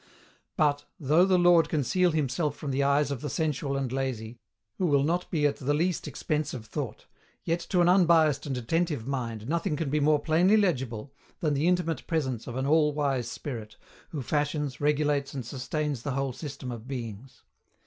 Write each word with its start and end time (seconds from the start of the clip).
But, 0.57 0.85
though 0.99 1.25
the 1.25 1.37
Lord 1.37 1.69
conceal 1.69 2.09
Himself 2.09 2.55
from 2.57 2.71
the 2.71 2.81
eyes 2.81 3.11
of 3.11 3.21
the 3.21 3.29
sensual 3.29 3.77
and 3.77 3.91
lazy, 3.91 4.39
who 4.79 4.87
will 4.87 5.03
not 5.03 5.29
be 5.29 5.45
at 5.45 5.57
the 5.57 5.75
least 5.75 6.07
expense 6.07 6.55
of 6.55 6.65
thought, 6.65 7.05
yet 7.43 7.59
to 7.69 7.81
an 7.81 7.87
unbiased 7.87 8.47
and 8.47 8.57
attentive 8.57 9.05
mind 9.05 9.47
nothing 9.47 9.75
can 9.75 9.91
be 9.91 9.99
more 9.99 10.19
plainly 10.19 10.57
legible 10.57 11.13
than 11.39 11.53
the 11.53 11.67
intimate 11.67 12.07
presence 12.07 12.47
of 12.47 12.55
an 12.55 12.65
All 12.65 12.93
wise 12.95 13.29
Spirit, 13.29 13.77
who 14.09 14.23
fashions, 14.23 14.81
regulates 14.81 15.35
and 15.35 15.45
sustains 15.45 16.01
the 16.01 16.13
whole 16.13 16.33
system 16.33 16.71
of 16.71 16.87
beings. 16.87 17.43